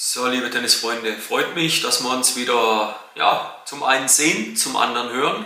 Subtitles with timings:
[0.00, 5.10] So, liebe Tennisfreunde, freut mich, dass wir uns wieder ja, zum einen sehen, zum anderen
[5.10, 5.44] hören.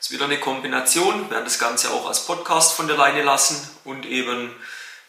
[0.00, 3.22] Es ist wieder eine Kombination, wir werden das Ganze auch als Podcast von der Leine
[3.22, 4.52] lassen und eben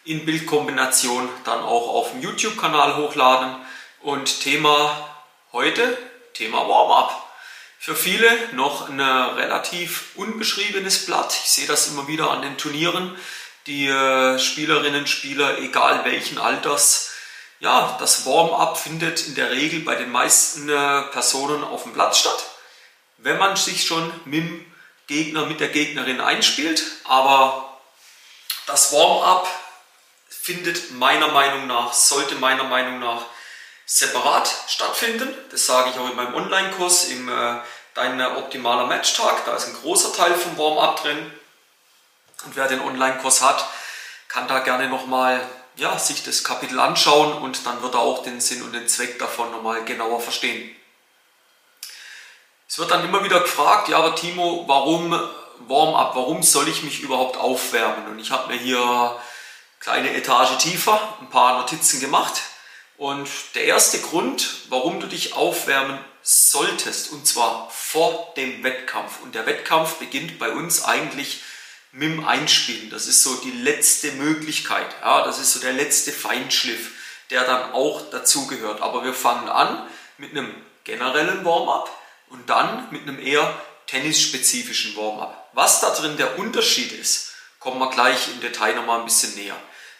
[0.04, 3.56] in Bildkombination dann auch auf dem YouTube-Kanal hochladen.
[4.02, 5.10] Und Thema
[5.52, 5.98] heute,
[6.36, 7.28] Thema Warm-up.
[7.80, 11.36] Für viele noch ein relativ unbeschriebenes Blatt.
[11.44, 13.18] Ich sehe das immer wieder an den Turnieren.
[13.66, 17.15] Die äh, Spielerinnen und Spieler, egal welchen Alters,
[17.60, 22.20] ja, das Warm-up findet in der Regel bei den meisten äh, Personen auf dem Platz
[22.20, 22.46] statt.
[23.18, 24.74] Wenn man sich schon mit dem
[25.08, 27.80] Gegner, mit der Gegnerin einspielt, aber
[28.68, 29.48] das Warm-up
[30.28, 33.22] findet meiner Meinung nach, sollte meiner Meinung nach
[33.86, 35.34] separat stattfinden.
[35.52, 37.60] Das sage ich auch in meinem Online-Kurs im äh,
[37.96, 39.46] Dein optimaler Matchtag.
[39.46, 41.32] Da ist ein großer Teil vom Warm-up drin.
[42.44, 43.66] Und wer den Online-Kurs hat,
[44.28, 45.40] kann da gerne nochmal
[45.78, 49.20] ja, sich das Kapitel anschauen und dann wird er auch den Sinn und den Zweck
[49.20, 50.76] davon nochmal genauer verstehen.
[52.68, 55.12] Es wird dann immer wieder gefragt, ja, aber Timo, warum
[55.60, 58.08] Warm-up, warum soll ich mich überhaupt aufwärmen?
[58.08, 59.20] Und ich habe mir hier
[59.80, 62.42] kleine Etage tiefer ein paar Notizen gemacht.
[62.98, 69.22] Und der erste Grund, warum du dich aufwärmen solltest, und zwar vor dem Wettkampf.
[69.22, 71.42] Und der Wettkampf beginnt bei uns eigentlich
[71.96, 72.90] mit dem Einspielen.
[72.90, 74.88] Das ist so die letzte Möglichkeit.
[75.02, 76.92] Ja, das ist so der letzte Feinschliff,
[77.30, 78.82] der dann auch dazugehört.
[78.82, 79.88] Aber wir fangen an
[80.18, 81.90] mit einem generellen Warm-up
[82.30, 85.50] und dann mit einem eher tennisspezifischen Warm-up.
[85.54, 89.56] Was da drin der Unterschied ist, kommen wir gleich im Detail nochmal ein bisschen näher.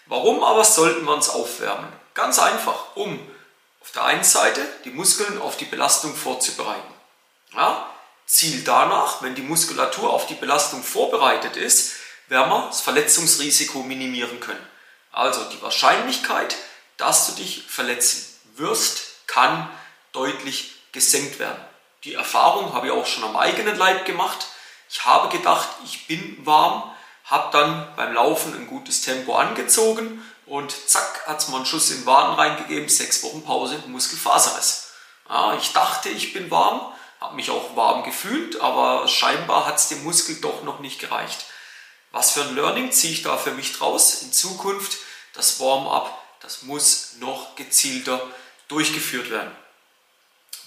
[0.08, 1.92] Warum aber sollten wir uns aufwärmen?
[2.14, 3.20] Ganz einfach, um
[3.80, 6.94] auf der einen Seite die Muskeln auf die Belastung vorzubereiten.
[7.54, 7.90] Ja,
[8.26, 11.94] Ziel danach, wenn die Muskulatur auf die Belastung vorbereitet ist,
[12.28, 14.66] werden wir das Verletzungsrisiko minimieren können.
[15.12, 16.56] Also die Wahrscheinlichkeit,
[16.98, 19.70] dass du dich verletzen wirst, kann
[20.12, 21.64] deutlich gesenkt werden.
[22.04, 24.48] Die Erfahrung habe ich auch schon am eigenen Leib gemacht.
[24.90, 26.92] Ich habe gedacht, ich bin warm,
[27.26, 31.90] habe dann beim Laufen ein gutes Tempo angezogen und zack, hat es mir einen Schuss
[31.92, 34.92] in den Waden reingegeben, sechs Wochen Pause, Muskelfaserriss.
[35.28, 39.88] Ja, ich dachte, ich bin warm, habe mich auch warm gefühlt, aber scheinbar hat es
[39.88, 41.46] dem Muskel doch noch nicht gereicht.
[42.12, 44.22] Was für ein Learning ziehe ich da für mich draus?
[44.22, 44.98] In Zukunft
[45.34, 48.22] das Warm-up, das muss noch gezielter
[48.68, 49.52] durchgeführt werden.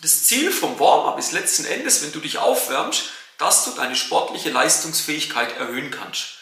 [0.02, 3.04] Das Ziel vom Warm-up ist letzten Endes, wenn du dich aufwärmst,
[3.38, 6.34] dass du deine sportliche Leistungsfähigkeit erhöhen kannst.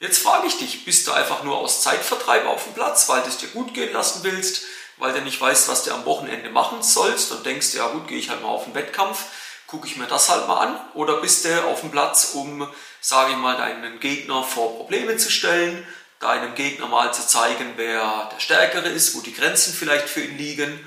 [0.00, 3.28] Jetzt frage ich dich, bist du einfach nur aus Zeitvertreib auf dem Platz, weil du
[3.28, 4.62] es dir gut gehen lassen willst,
[4.98, 8.18] weil du nicht weißt, was du am Wochenende machen sollst und denkst, ja gut, gehe
[8.18, 9.24] ich halt mal auf den Wettkampf,
[9.74, 10.80] gucke ich mir das halt mal an?
[10.94, 12.68] Oder bist du auf dem Platz, um,
[13.00, 15.84] sage ich mal, deinen Gegner vor Probleme zu stellen,
[16.20, 20.38] deinem Gegner mal zu zeigen, wer der Stärkere ist, wo die Grenzen vielleicht für ihn
[20.38, 20.78] liegen?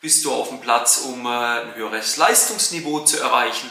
[0.00, 3.68] Bist du auf dem Platz, um äh, ein höheres Leistungsniveau zu erreichen?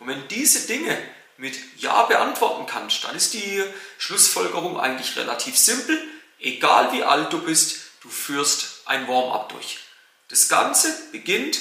[0.00, 0.98] Und wenn diese Dinge
[1.36, 3.62] mit Ja beantworten kannst, dann ist die
[3.98, 5.96] Schlussfolgerung eigentlich relativ simpel.
[6.40, 9.78] Egal wie alt du bist, du führst ein Warm-up durch.
[10.26, 11.60] Das Ganze beginnt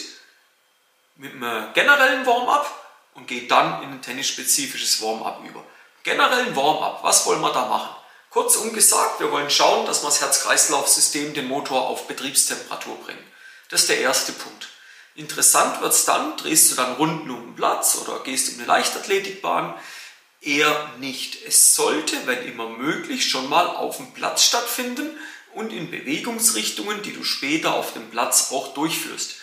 [1.17, 2.71] mit einem generellen Warm-up
[3.15, 5.63] und geht dann in ein tennisspezifisches Warm-up über.
[6.03, 7.89] Generellen Warm-up, was wollen wir da machen?
[8.29, 13.23] Kurzum gesagt, wir wollen schauen, dass wir das Herz-Kreislauf-System, den Motor auf Betriebstemperatur bringen.
[13.69, 14.69] Das ist der erste Punkt.
[15.15, 18.67] Interessant wird es dann, drehst du dann rund um den Platz oder gehst in eine
[18.67, 19.73] Leichtathletikbahn?
[20.41, 21.43] Eher nicht.
[21.47, 25.09] Es sollte, wenn immer möglich, schon mal auf dem Platz stattfinden
[25.55, 29.37] und in Bewegungsrichtungen, die du später auf dem Platz auch durchführst.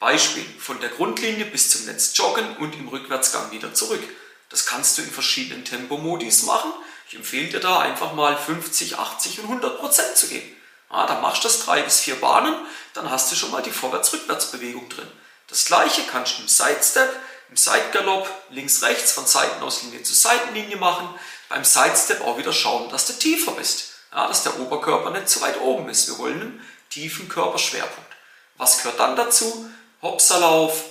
[0.00, 4.02] Beispiel von der Grundlinie bis zum Netz joggen und im Rückwärtsgang wieder zurück.
[4.48, 6.72] Das kannst du in verschiedenen Tempomodis machen.
[7.06, 10.56] Ich empfehle dir da einfach mal 50, 80 und 100 Prozent zu gehen.
[10.90, 12.54] Ja, dann machst du das drei bis vier Bahnen,
[12.94, 15.06] dann hast du schon mal die Vorwärts-Rückwärts-Bewegung drin.
[15.48, 17.10] Das gleiche kannst du im Sidestep,
[17.50, 21.08] im Sidegalopp, links-rechts von Seitenauslinie zu Seitenlinie machen.
[21.48, 23.90] Beim Sidestep auch wieder schauen, dass du tiefer bist.
[24.12, 26.08] Ja, dass der Oberkörper nicht zu weit oben ist.
[26.08, 28.10] Wir wollen einen tiefen Körperschwerpunkt.
[28.56, 29.70] Was gehört dann dazu?
[30.02, 30.84] Hopserlauf,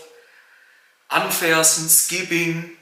[1.08, 2.78] Anfersen, Skipping,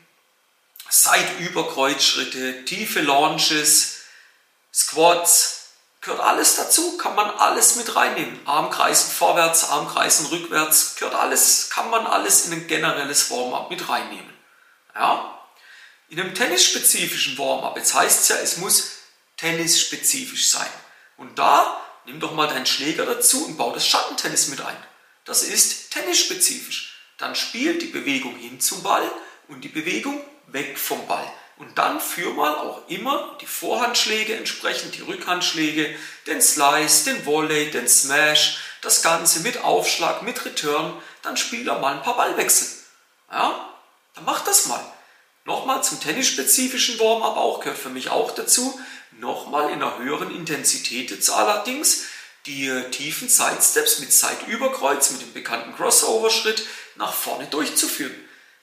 [0.89, 4.01] Seitüberkreuzschritte, tiefe Launches,
[4.73, 5.57] Squats,
[6.01, 8.39] gehört alles dazu, kann man alles mit reinnehmen.
[8.45, 14.33] Armkreisen vorwärts, Armkreisen rückwärts, gehört alles, kann man alles in ein generelles Warm-up mit reinnehmen.
[14.95, 15.37] Ja?
[16.09, 18.91] In einem tennisspezifischen Warm-up, jetzt heißt es ja, es muss
[19.37, 20.69] tennisspezifisch sein.
[21.17, 24.77] Und da nimm doch mal deinen Schläger dazu und bau das Schattentennis mit ein.
[25.27, 26.95] Das ist tennisspezifisch.
[27.17, 29.11] Dann spielt die Bewegung hin zum Ball
[29.49, 31.29] und die Bewegung weg vom Ball.
[31.57, 35.93] Und dann führ mal auch immer die Vorhandschläge entsprechend, die Rückhandschläge,
[36.27, 40.93] den Slice, den Volley, den Smash, das Ganze mit Aufschlag, mit Return,
[41.23, 42.67] dann spielt er mal ein paar Ballwechsel.
[43.29, 43.73] Ja,
[44.15, 44.83] dann macht das mal.
[45.43, 48.79] Nochmal zum tennisspezifischen Warm-up auch, gehört für mich auch dazu.
[49.19, 52.03] Nochmal in einer höheren Intensität jetzt allerdings
[52.47, 56.65] die tiefen Sidesteps mit Seitüberkreuz, mit dem bekannten Crossover-Schritt
[56.95, 58.15] nach vorne durchzuführen.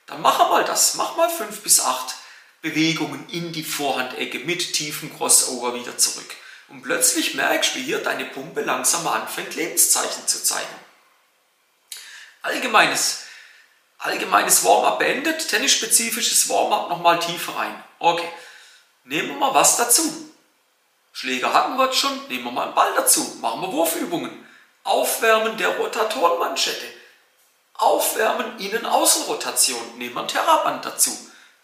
[0.07, 2.15] Dann mach mal das, mach mal fünf bis acht
[2.61, 6.35] Bewegungen in die Vorhandecke mit tiefem Crossover wieder zurück.
[6.67, 10.75] Und plötzlich merkst du, wie hier deine Pumpe langsam anfängt, Lebenszeichen zu zeigen.
[12.41, 13.19] Allgemeines,
[13.99, 17.83] allgemeines Warm-up beendet, tennisspezifisches Warm-up nochmal tiefer rein.
[17.99, 18.27] Okay,
[19.03, 20.24] nehmen wir mal was dazu.
[21.15, 24.45] Schläger hatten wir schon, nehmen wir mal einen Ball dazu, machen wir Wurfübungen.
[24.83, 26.85] Aufwärmen der Rotatorenmanschette.
[27.73, 31.11] Aufwärmen Innen-Außen-Rotation, nehmen wir ein Terraband dazu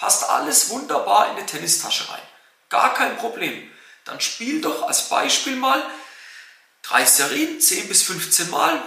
[0.01, 2.21] passt alles wunderbar in die Tennistasche rein.
[2.69, 3.69] Gar kein Problem.
[4.03, 5.79] Dann spiel doch als Beispiel mal
[6.81, 8.81] drei Serien, 10 bis 15 Mal.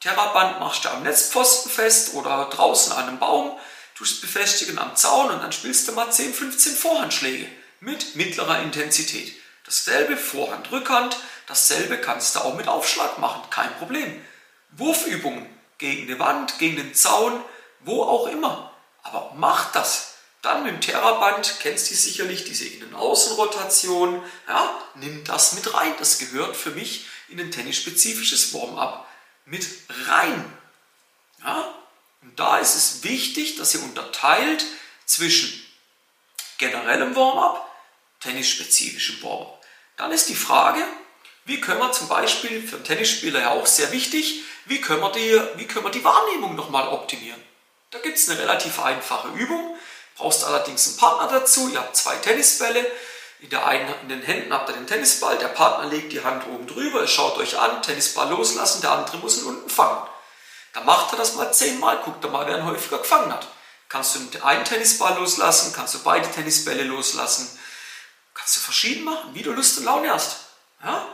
[0.00, 3.56] Terraband machst du am Netzpfosten fest oder draußen an einem Baum,
[3.94, 7.48] tust befestigen am Zaun und dann spielst du mal 10, 15 Vorhandschläge
[7.78, 9.34] mit mittlerer Intensität.
[9.66, 11.16] Dasselbe Vorhand, Rückhand,
[11.46, 14.24] dasselbe kannst du auch mit Aufschlag machen, kein Problem.
[14.70, 15.46] Wurfübungen
[15.78, 17.44] gegen eine Wand, gegen den Zaun,
[17.80, 18.72] wo auch immer.
[19.02, 20.14] Aber mach das.
[20.42, 24.22] Dann mit dem Terraband, kennst du sicherlich, diese Innen-Außen-Rotation.
[24.46, 25.94] Ja, nimm das mit rein.
[25.98, 29.06] Das gehört für mich in ein tennisspezifisches Warm-up
[29.44, 29.66] mit
[30.06, 30.44] rein.
[31.44, 31.74] Ja,
[32.22, 34.64] und da ist es wichtig, dass ihr unterteilt
[35.04, 35.60] zwischen
[36.58, 37.68] generellem Warm-up,
[38.20, 39.55] tennisspezifischem Warm-up.
[39.96, 40.82] Dann ist die Frage,
[41.44, 45.12] wie können wir zum Beispiel für einen Tennisspieler ja auch sehr wichtig, wie können wir
[45.12, 47.40] die, wie können wir die Wahrnehmung nochmal optimieren?
[47.90, 49.76] Da gibt es eine relativ einfache Übung.
[50.16, 51.68] Brauchst allerdings einen Partner dazu.
[51.68, 52.84] Ihr habt zwei Tennisbälle.
[53.40, 55.38] In, der einen, in den Händen habt ihr den Tennisball.
[55.38, 57.02] Der Partner legt die Hand oben drüber.
[57.02, 57.82] Ihr schaut euch an.
[57.82, 58.82] Tennisball loslassen.
[58.82, 60.02] Der andere muss ihn unten fangen.
[60.72, 61.98] Dann macht er das mal zehnmal.
[62.04, 63.46] Guckt er mal, wer ihn häufiger gefangen hat.
[63.88, 65.72] Kannst du einen Tennisball loslassen.
[65.74, 67.48] Kannst du beide Tennisbälle loslassen.
[68.46, 70.36] Kannst du verschieden machen, wie du Lust und Laune hast.
[70.80, 71.04] Ja?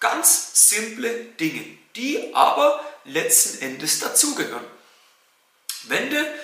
[0.00, 1.08] Ganz simple
[1.38, 4.66] Dinge, die aber letzten Endes dazugehören.
[5.84, 6.34] Wenn du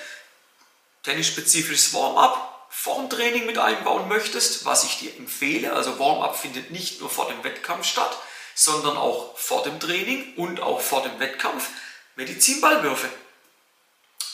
[1.02, 7.00] tennisspezifisches Warm-up vorm Training mit einbauen möchtest, was ich dir empfehle, also Warm-up findet nicht
[7.00, 8.16] nur vor dem Wettkampf statt,
[8.54, 11.70] sondern auch vor dem Training und auch vor dem Wettkampf,
[12.14, 13.10] Medizinballwürfe.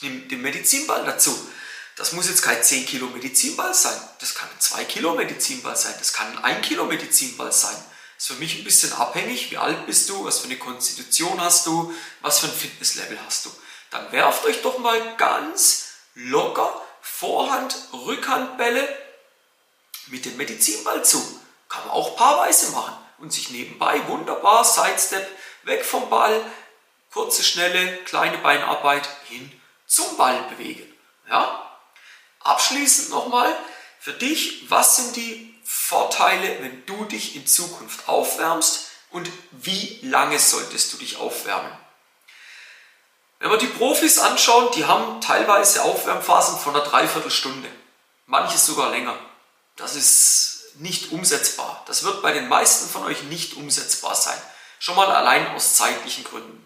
[0.01, 1.35] Nimm den Medizinball dazu.
[1.97, 3.99] Das muss jetzt kein 10 Kilo Medizinball sein.
[4.19, 5.95] Das kann ein 2 Kilo Medizinball sein.
[5.97, 7.75] Das kann ein 1 Kilo Medizinball sein.
[8.15, 9.49] Das ist für mich ein bisschen abhängig.
[9.49, 10.23] Wie alt bist du?
[10.23, 11.91] Was für eine Konstitution hast du?
[12.21, 13.51] Was für ein Fitnesslevel hast du?
[13.89, 18.87] Dann werft euch doch mal ganz locker Vorhand, Rückhandbälle
[20.07, 21.19] mit dem Medizinball zu.
[21.67, 25.27] Kann man auch paarweise machen und sich nebenbei wunderbar Sidestep
[25.63, 26.45] weg vom Ball,
[27.11, 29.51] kurze, schnelle, kleine Beinarbeit hin
[29.87, 30.93] zum Ball bewegen.
[31.27, 31.66] Ja?
[32.47, 33.53] Abschließend nochmal
[33.99, 40.39] für dich, was sind die Vorteile, wenn du dich in Zukunft aufwärmst und wie lange
[40.39, 41.71] solltest du dich aufwärmen?
[43.39, 47.69] Wenn wir die Profis anschauen, die haben teilweise Aufwärmphasen von einer Dreiviertelstunde,
[48.27, 49.19] manches sogar länger.
[49.75, 51.83] Das ist nicht umsetzbar.
[51.85, 54.41] Das wird bei den meisten von euch nicht umsetzbar sein.
[54.79, 56.65] Schon mal allein aus zeitlichen Gründen.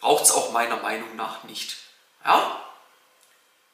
[0.00, 1.76] Braucht es auch meiner Meinung nach nicht.
[2.22, 2.62] Ja?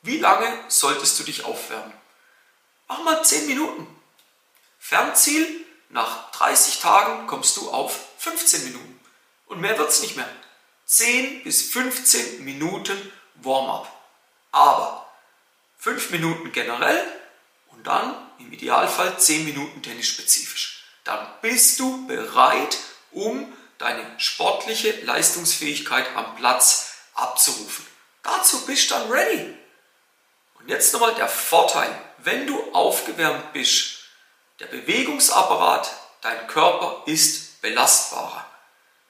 [0.09, 1.93] Wie lange solltest du dich aufwärmen?
[2.89, 3.87] Mach mal 10 Minuten.
[4.79, 5.47] Fernziel,
[5.91, 9.01] nach 30 Tagen kommst du auf 15 Minuten.
[9.45, 10.27] Und mehr wird es nicht mehr.
[10.87, 13.87] 10 bis 15 Minuten Warm-up.
[14.51, 15.13] Aber
[15.77, 17.05] 5 Minuten generell
[17.67, 20.85] und dann im Idealfall 10 Minuten tennisspezifisch.
[21.05, 22.79] Dann bist du bereit,
[23.11, 27.87] um deine sportliche Leistungsfähigkeit am Platz abzurufen.
[28.23, 29.58] Dazu bist du dann ready.
[30.69, 34.01] Jetzt nochmal der Vorteil, wenn du aufgewärmt bist,
[34.61, 38.45] der Bewegungsapparat, dein Körper ist belastbarer.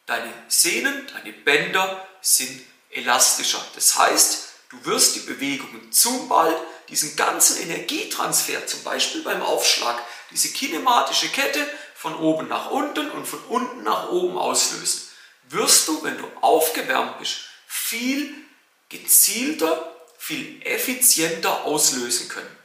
[0.07, 3.61] Deine Sehnen, deine Bänder sind elastischer.
[3.75, 6.57] Das heißt, du wirst die Bewegungen zum Ball,
[6.91, 10.01] diesen ganzen Energietransfer, zum Beispiel beim Aufschlag,
[10.31, 15.09] diese kinematische Kette von oben nach unten und von unten nach oben auslösen.
[15.49, 18.33] Wirst du, wenn du aufgewärmt bist, viel
[18.89, 22.59] gezielter, viel effizienter auslösen können.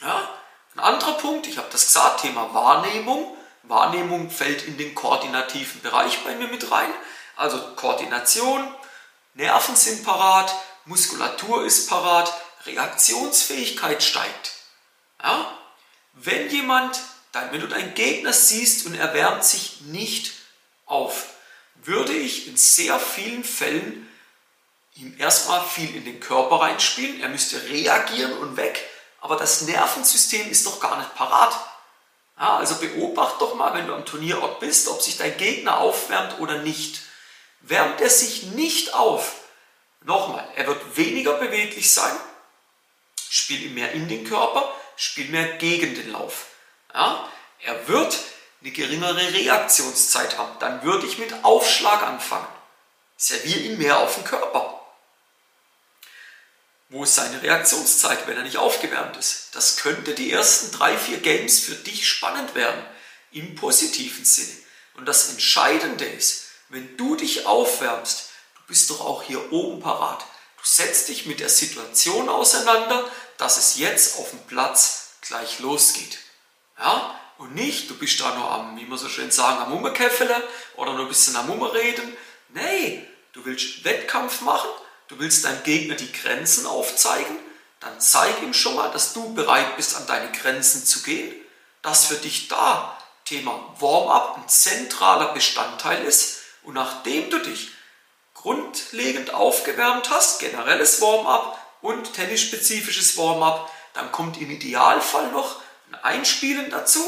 [0.00, 0.28] Ja?
[0.74, 3.36] Ein anderer Punkt, ich habe das gesagt, Thema Wahrnehmung.
[3.62, 6.90] Wahrnehmung fällt in den koordinativen Bereich bei mir mit rein.
[7.36, 8.66] Also Koordination,
[9.34, 10.54] Nerven sind parat,
[10.84, 12.32] Muskulatur ist parat,
[12.66, 14.52] Reaktionsfähigkeit steigt.
[15.22, 15.56] Ja?
[16.14, 16.98] Wenn jemand,
[17.50, 20.32] wenn du deinen Gegner siehst und er wärmt sich nicht
[20.86, 21.26] auf,
[21.76, 24.08] würde ich in sehr vielen Fällen
[24.94, 27.20] ihm erstmal viel in den Körper reinspielen.
[27.20, 28.82] Er müsste reagieren und weg,
[29.20, 31.54] aber das Nervensystem ist doch gar nicht parat.
[32.38, 36.40] Ja, also beobacht doch mal, wenn du am Turnierort bist, ob sich dein Gegner aufwärmt
[36.40, 37.02] oder nicht.
[37.60, 39.36] Wärmt er sich nicht auf,
[40.02, 42.14] nochmal, er wird weniger beweglich sein,
[43.30, 46.46] spiel ihm mehr in den Körper, spiel mehr gegen den Lauf.
[46.92, 47.28] Ja,
[47.62, 48.18] er wird
[48.60, 50.58] eine geringere Reaktionszeit haben.
[50.58, 52.46] Dann würde ich mit Aufschlag anfangen.
[53.16, 54.73] Serviere ihm mehr auf den Körper.
[56.94, 59.48] Wo ist seine Reaktionszeit, wenn er nicht aufgewärmt ist?
[59.50, 62.86] Das könnte die ersten drei, vier Games für dich spannend werden,
[63.32, 64.56] im positiven Sinne.
[64.94, 70.20] Und das Entscheidende ist, wenn du dich aufwärmst, du bist doch auch hier oben parat.
[70.56, 76.18] Du setzt dich mit der Situation auseinander, dass es jetzt auf dem Platz gleich losgeht.
[76.78, 77.20] Ja?
[77.38, 80.92] Und nicht, du bist da nur am, wie man so schön sagen, am Mummerkäffele oder
[80.92, 82.16] nur ein bisschen am Mummerreden.
[82.50, 84.70] Nee, du willst Wettkampf machen,
[85.08, 87.36] du willst deinem Gegner die Grenzen aufzeigen,
[87.80, 91.34] dann zeig ihm schon mal, dass du bereit bist, an deine Grenzen zu gehen,
[91.82, 92.98] dass für dich da.
[93.24, 96.40] Thema Warm-up ein zentraler Bestandteil ist.
[96.62, 97.70] Und nachdem du dich
[98.34, 106.70] grundlegend aufgewärmt hast, generelles Warm-up und tennisspezifisches Warm-up, dann kommt im Idealfall noch ein Einspielen
[106.70, 107.00] dazu.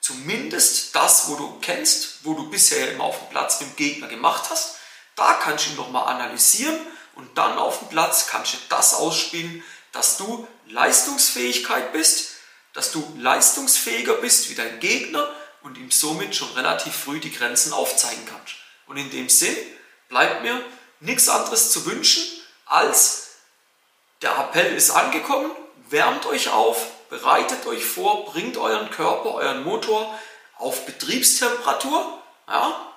[0.00, 4.08] Zumindest das, wo du kennst, wo du bisher immer auf dem Platz mit dem Gegner
[4.08, 4.76] gemacht hast,
[5.16, 6.78] da kannst du ihn nochmal analysieren
[7.16, 12.34] und dann auf dem Platz kannst du das ausspielen, dass du Leistungsfähigkeit bist,
[12.72, 17.72] dass du leistungsfähiger bist wie dein Gegner und ihm somit schon relativ früh die Grenzen
[17.72, 18.54] aufzeigen kannst.
[18.86, 19.56] Und in dem Sinn
[20.08, 20.60] bleibt mir
[21.00, 22.22] nichts anderes zu wünschen,
[22.66, 23.36] als
[24.22, 25.50] der Appell ist angekommen,
[25.88, 30.18] wärmt euch auf, bereitet euch vor, bringt euren Körper, euren Motor
[30.56, 32.22] auf Betriebstemperatur.
[32.48, 32.93] Ja?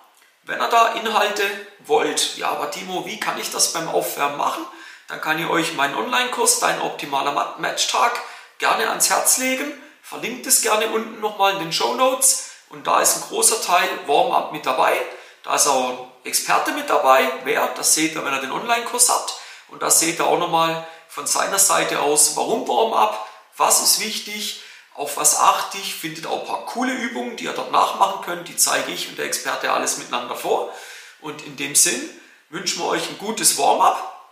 [0.48, 1.44] Wenn ihr da Inhalte
[1.80, 4.66] wollt, ja, aber Timo, wie kann ich das beim Aufwärmen machen?
[5.10, 8.18] Dann kann ich euch meinen Online-Kurs, dein optimaler Matchtag,
[8.58, 9.74] gerne ans Herz legen.
[10.02, 12.52] Verlinkt es gerne unten nochmal in den Show Notes.
[12.70, 14.98] Und da ist ein großer Teil Warm-up mit dabei.
[15.44, 17.30] Da ist auch ein Experte mit dabei.
[17.44, 17.68] Wer?
[17.76, 19.34] Das seht ihr, wenn ihr den Online-Kurs habt.
[19.68, 23.28] Und da seht ihr auch nochmal von seiner Seite aus, warum Warm-up,
[23.58, 24.62] was ist wichtig,
[24.98, 28.48] auf was achte ich, findet auch ein paar coole Übungen, die ihr dort nachmachen könnt,
[28.48, 30.74] die zeige ich und der Experte alles miteinander vor.
[31.22, 32.10] Und in dem Sinn
[32.50, 34.28] wünschen wir euch ein gutes Warm-up.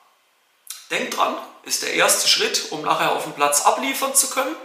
[0.89, 4.55] Denkt dran, ist der erste Schritt, um nachher auf dem Platz abliefern zu können.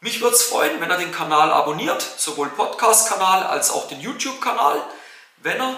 [0.00, 4.80] Mich würde es freuen, wenn ihr den Kanal abonniert, sowohl Podcast-Kanal als auch den YouTube-Kanal.
[5.38, 5.76] Wenn ihr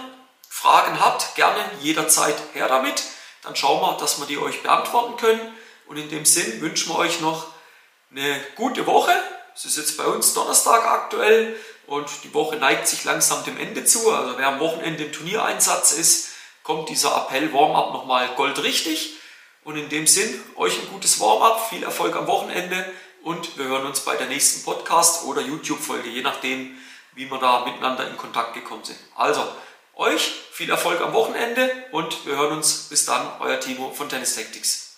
[0.51, 3.03] Fragen habt, gerne jederzeit her damit.
[3.43, 5.55] Dann schauen wir, dass wir die euch beantworten können.
[5.87, 7.47] Und in dem Sinn wünschen wir euch noch
[8.11, 9.13] eine gute Woche.
[9.55, 13.85] Es ist jetzt bei uns Donnerstag aktuell und die Woche neigt sich langsam dem Ende
[13.85, 14.11] zu.
[14.13, 16.31] Also wer am Wochenende im Turniereinsatz ist,
[16.63, 19.17] kommt dieser Appell Warm-up nochmal goldrichtig.
[19.63, 22.85] Und in dem Sinn, euch ein gutes Warm-up, viel Erfolg am Wochenende
[23.23, 26.79] und wir hören uns bei der nächsten Podcast- oder YouTube-Folge, je nachdem,
[27.15, 28.99] wie wir da miteinander in Kontakt gekommen sind.
[29.15, 29.47] Also,
[29.95, 34.35] euch viel Erfolg am Wochenende und wir hören uns bis dann, euer Timo von Tennis
[34.35, 34.90] Tactics.